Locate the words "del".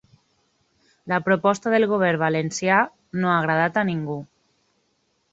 1.73-1.85